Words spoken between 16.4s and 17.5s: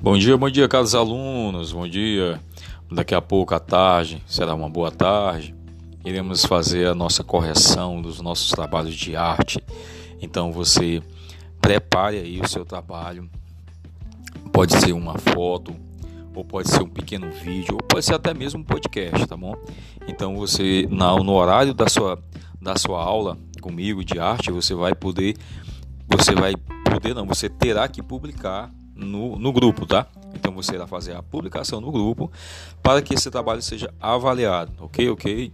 pode ser um pequeno